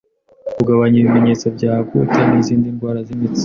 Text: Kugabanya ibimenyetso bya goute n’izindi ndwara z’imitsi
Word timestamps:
Kugabanya 0.55 0.97
ibimenyetso 0.99 1.45
bya 1.55 1.73
goute 1.87 2.19
n’izindi 2.29 2.67
ndwara 2.75 2.99
z’imitsi 3.07 3.39